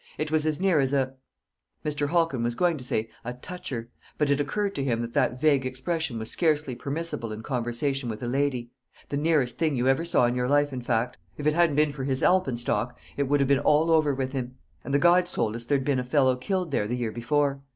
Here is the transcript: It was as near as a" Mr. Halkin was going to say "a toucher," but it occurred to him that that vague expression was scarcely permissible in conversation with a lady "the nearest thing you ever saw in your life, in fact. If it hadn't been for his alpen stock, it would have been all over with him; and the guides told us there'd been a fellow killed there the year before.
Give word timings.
It 0.17 0.31
was 0.31 0.47
as 0.47 0.59
near 0.59 0.79
as 0.79 0.93
a" 0.93 1.13
Mr. 1.85 2.09
Halkin 2.09 2.41
was 2.41 2.55
going 2.55 2.75
to 2.75 2.83
say 2.83 3.07
"a 3.23 3.33
toucher," 3.35 3.91
but 4.17 4.31
it 4.31 4.39
occurred 4.39 4.73
to 4.73 4.83
him 4.83 4.99
that 5.01 5.13
that 5.13 5.39
vague 5.39 5.63
expression 5.63 6.17
was 6.17 6.31
scarcely 6.31 6.73
permissible 6.73 7.31
in 7.31 7.43
conversation 7.43 8.09
with 8.09 8.23
a 8.23 8.27
lady 8.27 8.71
"the 9.09 9.15
nearest 9.17 9.59
thing 9.59 9.75
you 9.75 9.87
ever 9.87 10.03
saw 10.03 10.25
in 10.25 10.33
your 10.33 10.49
life, 10.49 10.73
in 10.73 10.81
fact. 10.81 11.19
If 11.37 11.45
it 11.45 11.53
hadn't 11.53 11.75
been 11.75 11.93
for 11.93 12.05
his 12.05 12.23
alpen 12.23 12.57
stock, 12.57 12.97
it 13.15 13.27
would 13.27 13.41
have 13.41 13.47
been 13.47 13.59
all 13.59 13.91
over 13.91 14.11
with 14.15 14.31
him; 14.31 14.55
and 14.83 14.91
the 14.91 14.97
guides 14.97 15.33
told 15.33 15.55
us 15.55 15.65
there'd 15.65 15.85
been 15.85 15.99
a 15.99 16.03
fellow 16.03 16.35
killed 16.35 16.71
there 16.71 16.87
the 16.87 16.97
year 16.97 17.11
before. 17.11 17.61